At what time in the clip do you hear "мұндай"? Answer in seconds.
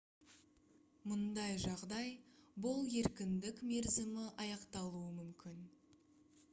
1.11-1.59